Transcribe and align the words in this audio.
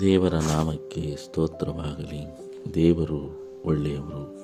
ದೇವರ 0.00 0.34
ನಾಮಕ್ಕೆ 0.34 1.16
ಸ್ತೋತ್ರವಾಗಲಿ. 1.24 2.36
ದೇವರು 2.74 3.40
ಒಳ್ಳೆಯವರು. 3.64 4.36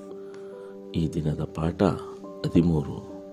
ಈ 0.92 1.08
ದಿನದ 1.08 1.40
ಪಾಠ 1.54 1.82
ಹದಿಮೂರು. 1.82 3.24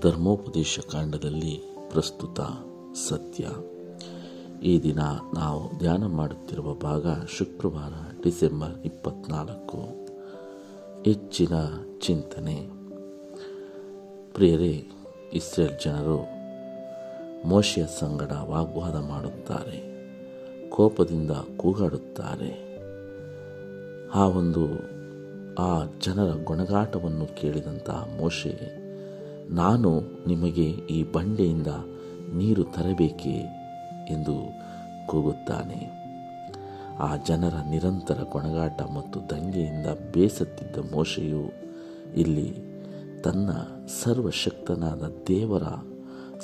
ಧರ್ಮೋಪದೇಶ 0.00 0.78
ಕಾಂಡದಲ್ಲಿ 0.90 1.76
ಪ್ರಸ್ತುತ 1.90 2.40
ಸತ್ಯ. 3.08 3.48
ಈ 4.62 4.82
ದಿನ 4.82 4.98
ನಾವು 5.34 5.78
ಧ್ಯಾನ 5.78 6.06
ಮಾಡುತ್ತಿರುವ 6.06 6.74
ಭಾಗ 6.74 7.06
ಶುಕ್ರವಾರ 7.38 7.92
ಡಿಸೆಂಬರ್ 8.22 8.78
ಇಪ್ಪತ್ನಾಲ್ಕು. 8.84 10.01
ಹೆಚ್ಚಿನ 11.04 11.54
ಚಿಂತನೆ. 12.00 12.54
ಪ್ರಿಯರೇ, 14.32 14.84
ಇಸ್ರೇಲ್ 15.32 15.84
ಜನರು 15.84 16.18
ಮೋಶೆಯ 17.48 17.84
ಸಂಗಡ 17.98 18.32
ವಾಗ್ವಾದ 18.32 18.94
ಮಾಡುತ್ತಾರೆ, 18.94 19.78
ಕೋಪದಿಂದ 20.70 21.30
ಕೂಗಾಡುತ್ತಾರೆ. 21.30 22.52
ಆ 24.14 24.28
ಒಂದು, 24.28 24.64
ಆ 25.54 25.84
ಜನರ 26.00 26.30
ಗೊಣಗಾಟವನ್ನು 26.44 27.36
ಕೇಳಿದಂತಹ 27.36 28.08
ಮೋಶೆ, 28.20 28.54
ನಾನು 29.54 30.00
ನಿಮಗೆ 30.26 30.66
ಈ 30.70 31.12
ಬಂಡೆಯಿಂದ 31.12 31.66
ನೀರು 32.34 32.64
ತರಬೇಕೆ 32.64 33.34
ಎಂದು 34.10 34.36
ಕೂಗುತ್ತಾನೆ. 35.06 36.01
ಆ 36.98 37.16
ಜನರ 37.16 37.54
ನಿರಂತರ 37.70 38.14
ಕೊಣಗಾಟ 38.14 38.82
ಮತ್ತು 38.82 39.20
ದಂಗೆಯಿಂದ 39.30 39.86
ಬೇಸತ್ತಿದ್ದ 39.86 40.94
ಮೋಶೆಯು 40.94 41.62
ಇಲ್ಲಿ 42.16 42.72
ತನ್ನ 43.22 43.50
ಸರ್ವಶಕ್ತನಾದ 44.02 45.02
ದೇವರ 45.28 45.62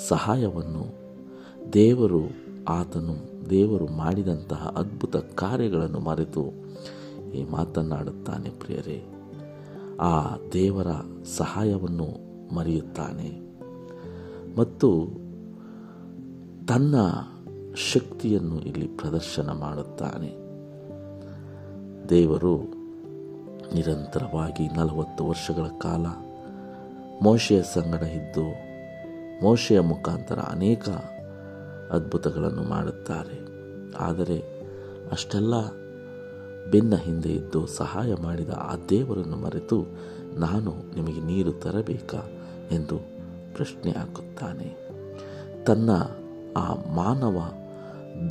ಸಹಾಯವನ್ನು, 0.08 0.84
ದೇವರು 1.72 2.20
ಆತನು, 2.68 3.48
ದೇವರು 3.50 3.86
ಮಾಡಿದಂತಹ 3.86 4.74
ಅದ್ಭುತ 4.76 5.16
ಕಾರ್ಯಗಳನ್ನು 5.16 6.00
ಮರೆತು 6.00 6.44
ಈ 7.34 7.44
ಮಾತನ್ನಾಡುತ್ತಾನೆ 7.44 8.50
ಪ್ರಿಯರೇ. 8.50 9.04
ಆ 10.00 10.36
ದೇವರ 10.52 10.86
ಸಹಾಯವನ್ನು 11.36 12.06
ಮರೆಯುತ್ತಾನೆ 12.54 13.40
ಮತ್ತು 14.58 15.06
ತನ್ನ 16.68 16.94
ಶಕ್ತಿಯನ್ನು 17.92 18.60
ಇಲ್ಲಿ 18.60 18.86
ಪ್ರದರ್ಶನ 18.86 19.50
ಮಾಡುತ್ತಾನೆ. 19.50 20.37
ದೇವರು 22.10 22.56
ನಿರಂತರವಾಗಿ 23.74 24.68
ನಲವತ್ತು 24.68 25.26
ವರ್ಷಗಳ 25.26 25.66
ಕಾಲ 25.78 26.06
ಮೋಶೆಯ 27.22 27.62
ಸಂಗಡ 27.62 28.02
ಇದ್ದು 28.02 28.42
ಮೋಶೆಯ 29.44 29.80
ಮುಖಾಂತರ 29.80 30.38
ಅನೇಕ 30.38 30.88
ಅದ್ಭುತಗಳನ್ನು 31.90 32.62
ಮಾಡುತ್ತಾರೆ. 32.62 33.38
ಆದರೆ 33.96 34.62
ಅಷ್ಟೆಲ್ಲ 35.12 35.54
ಬೆನ್ನ 36.70 36.96
ಹಿಂದೆ 36.96 37.28
ಇದ್ದು 37.28 37.66
ಸಹಾಯ 37.66 38.14
ಮಾಡಿದ 38.22 38.50
ಆ 38.50 38.74
ದೇವರನ್ನು 38.88 39.36
ಮರೆತು 39.36 39.84
ನಾನು 40.38 40.94
ನಿಮಗೆ 40.94 41.20
ನೀರು 41.20 41.52
ತರಬೇಕಾ 41.52 42.18
ಎಂದು 42.70 42.98
ಪ್ರಶ್ನೆ 43.56 43.92
ಹಾಕುತ್ತಾನೆ. 43.92 44.88
ತನ್ನ 45.64 45.90
ಆ 46.56 46.74
ಮಾನವ 46.94 47.52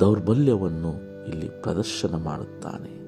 ದೌರ್ಬಲ್ಯವನ್ನು 0.00 1.24
ಇಲ್ಲಿ 1.28 1.48
ಪ್ರದರ್ಶನ 1.48 2.14
ಮಾಡುತ್ತಾನೆ. 2.14 3.07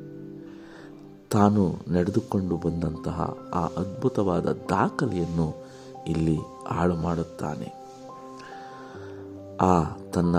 ತಾನು 1.31 1.77
ನಡೆದುಕೊಂಡು 1.89 2.57
ಬಂದಂತಹ 2.57 3.37
ಆ 3.55 3.67
ಅದ್ಭುತವಾದ 3.67 4.47
ದಾಖಲೆಯನ್ನು 4.47 5.55
ಇಲ್ಲಿ 6.07 6.39
ಹಾಳು 6.69 6.95
ಮಾಡುತ್ತಾನೆ. 6.95 7.73
ಆ 9.61 9.85
ತನ್ನ 9.85 10.37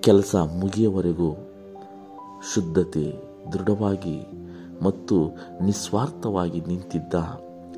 ಕೆಲಸ 0.00 0.36
ಮುಗಿಯವರೆಗೂ 0.36 1.36
ಶುದ್ಧತೆ, 2.54 3.22
ದೃಢವಾಗಿ 3.52 4.26
ಮತ್ತು 4.82 5.28
ನಿಸ್ವಾರ್ಥವಾಗಿ 5.64 6.60
ನಿಂತಿದ್ದ 6.60 7.14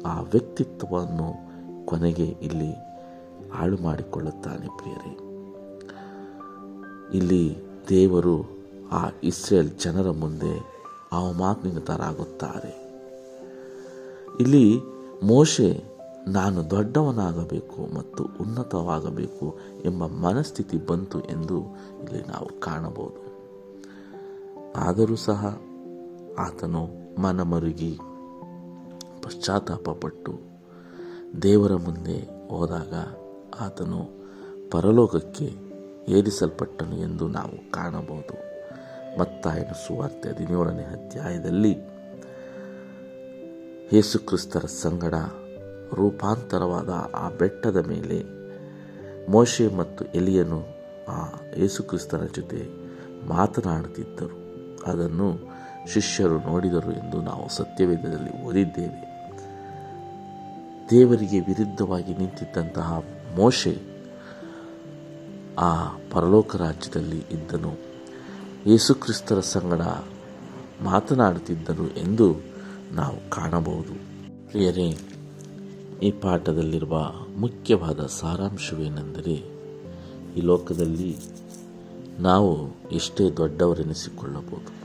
ಆ 0.06 0.20
ವ್ಯಕ್ತಿತ್ವವನ್ನು 0.20 1.32
ಕೊನೆಗೆ 1.86 2.26
ಇಲ್ಲಿ 2.26 2.72
ಹಾಳು 3.50 3.76
ಮಾಡಿಕೊಳ್ಳುತ್ತಾನೆ 3.82 4.66
ಪ್ರಿಯರೇ. 4.78 5.18
ಇಲ್ಲಿ 7.18 7.56
ದೇವರು 7.88 8.48
ಆ 8.92 9.08
ಇಸ್ರೇಲ್ 9.22 9.70
ಜನರ 9.78 10.10
ಮುಂದೆ 10.10 10.73
ಅವಮಾನಿತರಾಗುತ್ತಾರೆ 11.14 12.84
ಇಲ್ಲಿ 14.40 14.80
ಮೋಶೆ 15.22 15.94
ನಾನು 16.28 16.70
ದೊಡ್ಡವನಾಗಬೇಕು 16.70 17.94
ಮತ್ತು 17.94 18.24
ಉನ್ನತವಾಗಬೇಕು 18.40 19.58
ಎಂಬ 19.84 20.06
ಮನಸ್ಥಿತಿ 20.06 20.76
ಬಂತು 20.76 21.20
ಎಂದು 21.20 21.58
ಇಲ್ಲಿ 22.04 22.22
ನಾವು 22.22 22.60
ಕಾಣಬಹುದು. 22.60 23.22
ಆದರೂ 24.76 25.16
ಸಹ 25.16 25.60
ಆತನು 26.38 26.82
ಮನಮರುಗಿ 27.20 27.98
ಪಶ್ಚಾತ್ತಾಪಪಟ್ಟು 29.22 30.32
ದೇವರ 31.42 31.74
ಮುಂದೆ 31.74 32.18
ಹೋದಾಗ 32.48 32.94
ಆತನು 33.60 34.00
ಪರಲೋಕಕ್ಕೆ 34.70 35.46
ಏರಿಸಲ್ಪಟ್ಟನು 36.08 36.96
ಎಂದು 36.96 37.28
ನಾವು 37.28 37.72
ಕಾಣಬಹುದು. 37.72 38.53
ಮತ್ತಾಯನ 39.18 39.72
ಸುವಾರ್ತೆ 39.86 40.28
ಹದಿನೇಳನೇ 40.28 40.82
ಅಧ್ಯಾಯದಲ್ಲಿ 40.82 41.78
ಯೇಸುಕ್ರಿಸ್ತರ 43.92 44.60
ಸಂಗಡ 44.60 45.14
ರೂಪಾಂತರವಾದ 45.94 46.88
ಆ 47.14 47.30
ಬೆಟ್ಟದ 47.30 47.76
ಮೇಲೆ 47.76 48.44
ಮೋಶೆ 49.30 49.68
ಮತ್ತು 49.68 50.04
ಎಲಿಯನು 50.04 50.60
ಆ 51.08 51.32
ಯೇಸುಕ್ರಿಸ್ತನ 51.56 52.28
ಜೊತೆ 52.34 52.68
ಮಾತನಾಡುತ್ತಿದ್ದರು. 53.28 54.44
ಅದನ್ನು 54.90 55.54
ಶಿಷ್ಯರು 55.92 56.38
ನೋಡಿದರು 56.38 56.92
ಎಂದು 56.92 57.22
ನಾವು 57.22 57.48
ಸತ್ಯವೇದದಲ್ಲಿ 57.48 58.42
ಓದಿದ್ದೇವೆ. 58.42 59.14
ದೇವರಿಗೆ 60.90 61.40
ವಿರುದ್ಧವಾಗಿ 61.40 62.14
ನಿಂತಿದ್ದಂತಹ 62.14 63.02
ಮೋಶೆ 63.36 63.78
ಆ 65.58 65.88
ಪರಲೋಕ 66.12 66.56
ರಾಜ್ಯದಲ್ಲಿ 66.56 67.24
ಇದ್ದನು. 67.30 67.93
ಯೇಸುಕ್ರಿಸ್ತರ 68.66 69.40
ಸಂಗಡ 69.40 69.80
ಮಾತನಾಡುತ್ತಿದ್ದರು 70.82 71.96
ಎಂದು 71.96 72.34
ನಾವು 72.92 73.30
ಕಾಣಬಹುದು. 73.30 73.94
ಪ್ರಿಯರೇ, 74.50 74.98
ಈ 76.02 76.10
ಪಾಠದಲ್ಲಿರುವ 76.10 77.12
ಮುಖ್ಯವಾದ 77.36 78.06
ಸಾರಾಂಶವೇನೆಂದರೆ, 78.06 79.34
ಈ 80.36 80.40
ಲೋಕದಲ್ಲಿ 80.40 81.16
ನಾವು 82.18 82.66
ಎಷ್ಟೇ 82.92 83.30
ದೊಡ್ಡವರೆನಿಸಿಕೊಳ್ಳಬಹುದು, 83.30 84.84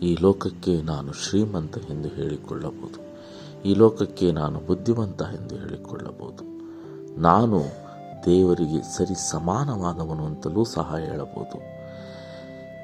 ಈ 0.00 0.16
ಲೋಕಕ್ಕೆ 0.20 0.82
ನಾನು 0.82 1.12
ಶ್ರೀಮಂತ 1.12 1.78
ಎಂದು 1.90 2.08
ಹೇಳಿಕೊಳ್ಳಬಹುದು, 2.08 3.00
ಈ 3.62 3.74
ಲೋಕಕ್ಕೆ 3.74 4.32
ನಾನು 4.32 4.60
ಬುದ್ಧಿವಂತ 4.60 5.22
ಎಂದು 5.22 5.56
ಹೇಳಿಕೊಳ್ಳಬಹುದು, 5.56 6.44
ನಾನು 7.20 7.60
ದೇವರಿಗೆ 8.26 8.96
ಸರಿ 8.96 9.30
ಸಮಾನವಾದವನು 9.30 10.26
ಅಂತಲೂ 10.26 10.64
ಸಹ 10.64 10.96
ಹೇಳಬಹುದು. 10.98 11.79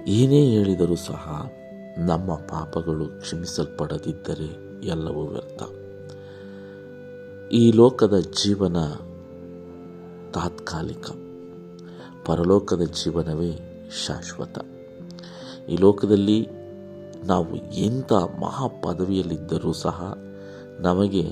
ಏನೇ 0.09 0.51
ಹೇಳಿದರೂ 0.51 0.97
ಸಹ 0.97 1.53
ನಮ್ಮ 1.99 2.35
ಪಾಪಗಳು 2.35 3.21
ಕ್ಷಮಿಸಲ್ಪಡದಿದ್ದರೆ 3.21 4.81
ಎಲ್ಲವೂ 4.87 5.23
ವ್ಯರ್ಥ. 5.27 5.63
ಈ 7.53 7.73
ಲೋಕದ 7.73 8.15
ಜೀವನ 8.19 8.77
ತಾತ್ಕಾಲಿಕ. 10.31 11.11
ಪರಲೋಕದ 12.27 12.83
ಜೀವನವೇ 12.83 13.53
ಶಾಶ್ವತ. 14.07 14.59
ಈ 15.69 15.77
ಲೋಕದಲ್ಲಿ 15.77 16.49
ನಾವು 17.25 17.57
ಎಂಥ 17.75 18.13
ಮಹಾ 18.13 18.67
ಪದವಿಯಲ್ಲಿದ್ದರೂ 18.83 19.73
ಸಹ 19.73 20.15
ನಮಗೆ 20.81 21.25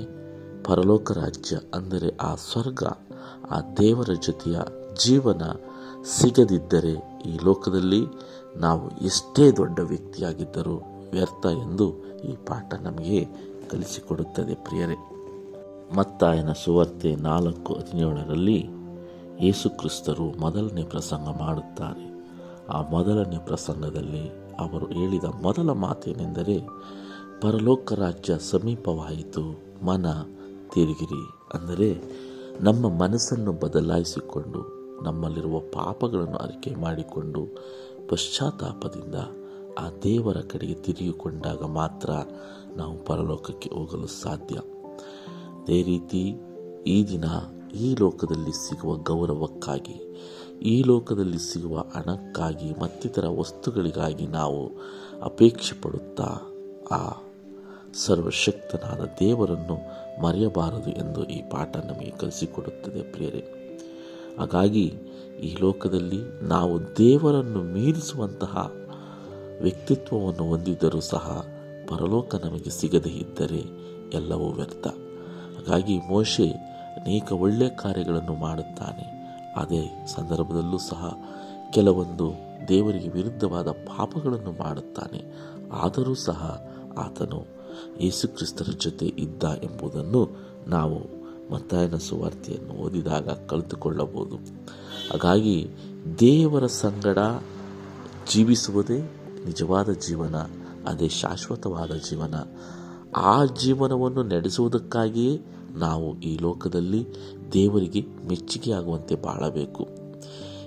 ಪರಲೋಕ 0.64 1.12
ರಾಜ್ಯ 1.12 1.58
ಅಂದರೆ 1.74 2.16
ಆ 2.16 2.34
ಸ್ವರ್ಗ, 2.34 2.82
ಆ 3.50 3.60
ದೇವರ 3.60 4.08
ಜೊತೆಯ 4.26 4.58
ಜೀವನ 5.04 5.42
ಸಿಗದಿದ್ದರೆ 6.04 7.22
ಈ 7.28 7.38
ಲೋಕದಲ್ಲಿ 7.44 8.02
ನಾವು 8.56 9.04
ಎಷ್ಟೇ 9.04 9.50
ದೊಡ್ಡ 9.50 9.78
ವ್ಯಕ್ತಿಯಾಗಿದ್ದರೂ 9.78 10.82
ವ್ಯರ್ಥ 11.12 11.46
ಎಂದು 11.46 12.04
ಈ 12.24 12.32
ಪಾಠ 12.32 12.74
ನಮಗೆ 12.74 13.24
ಕಲಿಸಿಕೊಡುತ್ತದೆ 13.70 14.54
ಪ್ರಿಯರೇ. 14.54 15.10
ಮತ್ತಾಯನ 15.96 16.52
ಸುವಾರ್ತೆ 16.52 17.14
ನಾಲ್ಕು 17.14 17.74
ಹದಿನೇಳರಲ್ಲಿ 17.74 18.66
ಯೇಸುಕ್ರಿಸ್ತರು 19.40 20.40
ಮೊದಲನೇ 20.40 20.82
ಪ್ರಸಂಗ 20.82 21.26
ಮಾಡುತ್ತಾರೆ. 21.38 22.14
ಆ 22.68 22.82
ಮೊದಲನೇ 22.90 23.38
ಪ್ರಸಂಗದಲ್ಲಿ 23.38 24.28
ಅವರು 24.58 24.86
ಹೇಳಿದ 24.86 25.24
ಮೊದಲ 25.24 25.70
ಮಾತೇನೆಂದರೆ, 25.72 26.60
ಪರಲೋಕ 27.40 27.92
ರಾಜ್ಯ 27.92 28.38
ಸಮೀಪವಾಯಿತು, 28.38 29.42
ಮನ 29.84 30.06
ತಿರುಗಿರಿ 30.74 31.40
ಅಂದರೆ 31.54 32.02
ನಮ್ಮ 32.60 32.88
ಮನಸ್ಸನ್ನು 32.88 33.52
ಬದಲಾಯಿಸಿಕೊಂಡು 33.52 34.84
ನಮ್ಮಲ್ಲಿರುವ 35.02 35.58
ಪಾಪಗಳನ್ನು 35.58 36.36
ಅರಿಕೆ 36.36 36.74
ಮಾಡಿಕೊಂಡು 36.74 37.48
ಪಶ್ಚಾತ್ತಾಪದಿಂದ 38.08 39.14
ಆ 39.78 39.90
ದೇವರ 40.02 40.36
ಕಡೆಗೆ 40.36 40.74
ತಿರುಗಿಕೊಂಡಾಗ 40.74 41.62
ಮಾತ್ರ 41.62 42.10
ನಾವು 42.76 43.04
ಪರಲೋಕಕ್ಕೆ 43.04 43.70
ಹೋಗಲು 43.74 44.06
ಸಾಧ್ಯ. 44.06 44.56
ಅದೇ 45.62 45.82
ರೀತಿ 45.82 46.22
ಈ 46.86 47.08
ದಿನ 47.08 47.24
ಈ 47.80 47.94
ಲೋಕದಲ್ಲಿ 48.00 48.68
ಸಿಗುವ 48.68 48.96
ಗೌರವಕ್ಕಾಗಿ, 48.96 49.96
ಈ 50.62 50.82
ಲೋಕದಲ್ಲಿ 50.82 51.38
ಸಿಗುವ 51.38 51.78
ಹಣಕ್ಕಾಗಿ, 51.78 52.80
ಮತ್ತಿತರ 52.80 53.26
ವಸ್ತುಗಳಿಗಾಗಿ 53.26 54.26
ನಾವು 54.26 54.60
ಅಪೇಕ್ಷೆ 55.22 55.80
ಪಡುತ್ತಾ 55.80 56.28
ಆ 56.90 57.02
ಸರ್ವಶಕ್ತನಾದ 57.94 59.02
ದೇವರನ್ನು 59.20 59.76
ಮರೆಯಬಾರದು 60.22 60.90
ಎಂದು 60.90 61.24
ಈ 61.24 61.42
ಪಾಠ 61.50 61.76
ನಮಗೆ 61.76 62.10
ಕಲಿಸಿಕೊಡುತ್ತದೆ 62.10 63.12
ಪ್ರಿಯರೇ. 63.12 63.63
ಹಾಗಾಗಿ 64.38 64.94
ಈ 65.42 65.56
ಲೋಕದಲ್ಲಿ 65.60 66.42
ನಾವು 66.42 66.96
ದೇವರನ್ನು 66.98 67.62
ಮೀರಿಸುವಂತಹ 67.62 68.70
ವ್ಯಕ್ತಿತ್ವವನ್ನು 69.60 70.50
ಹೊಂದಿದ್ದರೂ 70.50 71.00
ಸಹ 71.00 71.46
ಪರಲೋಕ 71.88 72.34
ನಮಗೆ 72.34 72.70
ಸಿಗದೇ 72.70 73.10
ಇದ್ದರೆ 73.10 73.64
ಎಲ್ಲವೂ 74.12 74.52
ವ್ಯರ್ಥ. 74.52 74.86
ಹಾಗಾಗಿ 75.56 75.98
ಮೋಶೆ 75.98 76.48
ಅನೇಕ 77.02 77.32
ಒಳ್ಳೆಯ 77.32 77.68
ಕಾರ್ಯಗಳನ್ನು 77.68 78.34
ಮಾಡುತ್ತಾನೆ. 78.34 79.14
ಅದೇ 79.56 80.06
ಸಂದರ್ಭದಲ್ಲೂ 80.06 80.78
ಸಹ 80.78 81.14
ಕೆಲವೊಂದು 81.72 82.32
ದೇವರಿಗೆ 82.68 83.08
ವಿರುದ್ಧವಾದ 83.08 83.70
ಪಾಪಗಳನ್ನು 83.70 84.62
ಮಾಡುತ್ತಾನೆ. 84.62 85.24
ಆದರೂ 85.72 86.14
ಸಹ 86.14 86.68
ಆತನು 86.98 87.46
ಯೇಸುಕ್ರಿಸ್ತರ 88.00 88.66
ಜೊತೆ 88.78 89.06
ಇದ್ದ 89.06 89.42
ಎಂಬುದನ್ನು 89.42 90.36
ನಾವು 90.66 91.23
ಮತ್ತಾಯನ 91.50 91.96
ಸುವಾರ್ತೆಯನ್ನು 91.96 92.72
ಓದಿದಾಗ 92.72 93.28
ಕಲಿತುಕೊಳ್ಳಬಹುದು 93.28 94.36
ಹಾಗಾಗಿ 95.10 95.66
ದೇವರ 96.20 96.66
ಸಂಗಡ 96.66 97.18
ಜೀವಿಸುವುದೇ 98.32 98.98
ನಿಜವಾದ 99.46 99.92
ಜೀವನ, 99.92 100.36
ಅದೇ 100.88 101.08
ಶಾಶ್ವತವಾದ 101.08 101.92
ಜೀವನ. 101.92 102.34
ಆ 103.16 103.44
ಜೀವನವನ್ನು 103.44 104.22
ನಡೆಸುವುದಕ್ಕಾಗಿಯೇ 104.22 105.40
ನಾವು 105.74 106.20
ಈ 106.20 106.38
ಲೋಕದಲ್ಲಿ 106.38 107.06
ದೇವರಿಗೆ 107.52 108.00
ಮೆಚ್ಚುಗೆಯಾಗುವಂತೆ 108.28 109.14
ಬಾಳಬೇಕು. 109.14 109.88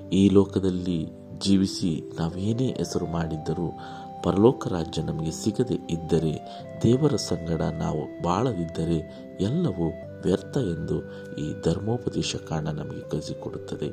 ಈ 0.09 0.30
ಲೋಕದಲ್ಲಿ 0.30 1.06
ಜೀವಿಸಿ 1.39 2.12
ನಾವೇನೇ 2.19 2.68
ಹೆಸರು 2.68 3.06
ಮಾಡಿದ್ದರೂ 3.06 3.80
ಪರಲೋಕ 4.23 4.68
ರಾಜ್ಯ 4.68 5.01
ನಮಗೆ 5.01 5.31
ಸಿಗದೆ 5.31 5.73
ಇದ್ದರೆ 5.73 6.63
ದೇವರ 6.83 7.15
ಸಂಗಡ 7.15 7.62
ನಾವು 7.62 8.23
ಬಾಳದಿದ್ದರೆ 8.23 9.27
ಎಲ್ಲವೂ 9.39 10.06
ವ್ಯರ್ಥ 10.23 10.57
ಎಂದು 10.57 11.01
ಈ 11.35 11.61
ಧರ್ಮೋಪದೇಶ 11.63 12.35
ಕಾಂಡ 12.35 12.67
ನಮಗೆ 12.67 13.09
ಕಲಿಸಿಕೊಡುತ್ತದೆ. 13.09 13.85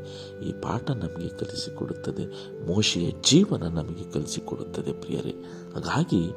ಈ 0.49 0.53
ಪಾಠ 0.53 0.91
ನಮಗೆ 0.91 1.29
ಕಲಿಸಿಕೊಡುತ್ತದೆ. 1.29 2.27
ಮೋಶೆಯ 2.67 3.11
ಜೀವನ 3.11 3.63
ನಮಗೆ 3.63 4.13
ಕಲಿಸಿಕೊಡುತ್ತದೆ 4.13 4.93
ಪ್ರಿಯರೇ. 4.93 5.35
ಹಾಗಾಗಿ 5.75 6.31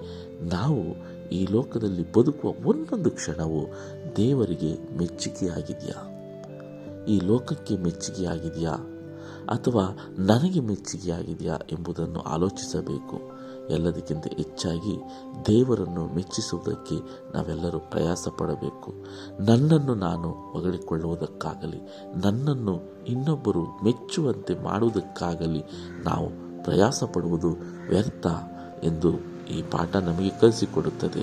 ನಾವು 0.50 0.84
ಈ 1.30 1.48
ಲೋಕದಲ್ಲಿ 1.52 2.12
ಬದುಕುವ 2.12 2.52
ಒಂದೊಂದು 2.70 3.12
ಕ್ಷಣವು 3.12 3.68
ದೇವರಿಗೆ 4.16 4.98
ಮೆಚ್ಚುಗೆಯಾಗಿದೆಯಾ? 4.98 6.14
ಈ 7.06 7.20
ಲೋಕಕ್ಕೆ 7.20 7.78
ಮೆಚ್ಚುಗೆಯಾಗಿದೆಯಾ? 7.78 8.94
ಅಥವಾ 9.50 10.14
ನನಗೆ 10.20 10.60
ಮೆಚ್ಚುಗೆಯಾಗಿದೆಯಾ 10.60 11.56
ಎಂಬುದನ್ನು 11.72 12.20
ಆಲೋಚಿಸಬೇಕು. 12.20 13.37
ಎಲ್ಲದಕ್ಕಿಂತ 13.70 14.28
ಹೆಚ್ಚಾಗಿ 14.28 15.02
ದೇವರನ್ನು 15.48 16.16
ಮೆಚ್ಚಿಸುವುದಕ್ಕೆ 16.16 16.96
ನಾವೆಲ್ಲರೂ 17.34 17.80
ಪ್ರಯಾಸ 17.80 18.28
ಪಡಬೇಕು 18.38 18.94
ನನ್ನನ್ನು 19.40 19.96
ನಾನು 19.96 20.52
ಹೊಗಳಿಕೊಳ್ಳುವುದಕ್ಕಾಗಲಿ, 20.52 21.80
ನನ್ನನ್ನು 22.24 23.06
ಇನ್ನೊಬ್ಬರು 23.06 23.64
ಮೆಚ್ಚುವಂತೆ 23.84 24.64
ಮಾಡುವುದಕ್ಕಾಗಲಿ 24.64 25.64
ನಾವು 26.04 26.30
ಪ್ರಯಾಸ 26.64 27.04
ಪಡುವುದು 27.04 27.50
ವ್ಯರ್ಥ 27.90 28.28
ಎಂದು 28.84 29.14
ಈ 29.48 29.62
ಪಾಠ 29.62 29.96
ನಮಗೆ 29.96 30.30
ಕಲಿಸಿಕೊಡುತ್ತದೆ. 30.30 31.22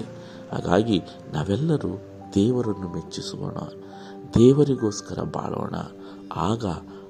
ಹಾಗಾಗಿ 0.53 1.03
ನಾವೆಲ್ಲರೂ 1.33 1.89
ದೇವರನ್ನು 2.35 2.89
ಮೆಚ್ಚಿಸೋಣ, 2.89 3.57
ದೇವರಿಗೋಸ್ಕರ 4.35 5.19
ಬಾಳೋಣ. 5.23 5.75
ಆಗ 6.37 6.65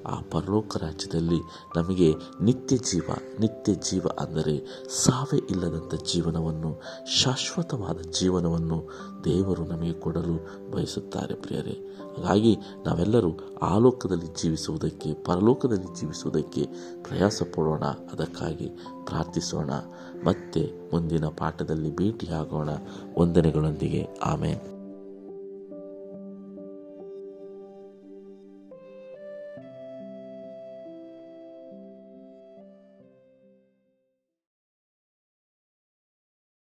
ಆ 0.05 0.21
ಪರಲೋಕ 0.21 0.77
ರಾಜ್ಯದಲ್ಲಿ 0.77 1.39
ನಮಗೆ 1.75 2.13
ನಿತ್ಯ 2.41 2.77
ಜೀವ 2.77 3.03
ನಿತ್ಯ 3.39 3.73
ಜೀವ 3.73 4.05
ಅಂದರೆ 4.19 4.85
ಸಾವೇ 4.89 5.37
ಇಲ್ಲದಂಥ 5.37 5.95
ಜೀವನವನ್ನು, 6.13 6.81
ಶಾಶ್ವತವಾದ 7.21 7.99
ಜೀವನವನ್ನು 8.01 8.89
ದೇವರು 9.23 9.65
ನಮಗೆ 9.65 9.93
ಕೊಡಲು 9.93 10.71
ಬಯಸುತ್ತಾರೆ 10.71 11.35
ಪ್ರಿಯರೇ. 11.35 11.97
ಹಾಗಾಗಿ 12.17 12.57
ನಾವೆಲ್ಲರೂ 12.85 13.29
ಆಲೋಕದಲ್ಲಿ 13.61 13.85
ಲೋಕದಲ್ಲಿ 13.95 14.41
ಜೀವಿಸುವುದಕ್ಕೆ, 14.41 15.13
ಪರಲೋಕದಲ್ಲಿ 15.13 15.99
ಜೀವಿಸುವುದಕ್ಕೆ 15.99 16.67
ಪ್ರಯಾಸ 17.03 17.41
ಪಡೋಣ 17.43 17.83
ಅದಕ್ಕಾಗಿ 17.85 18.69
ಪ್ರಾರ್ಥಿಸೋಣ. 19.03 19.71
ಮತ್ತೆ 20.25 20.91
ಮುಂದಿನ 20.93 21.25
ಪಾಠದಲ್ಲಿ 21.25 21.95
ಭೇಟಿಯಾಗೋಣ. 21.95 22.69
ವಂದನೆಗಳೊಂದಿಗೆ. 23.19 24.07
ಆಮೇಲೆ 24.23 24.74